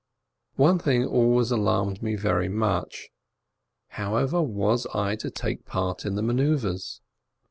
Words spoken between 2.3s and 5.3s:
much: However was I to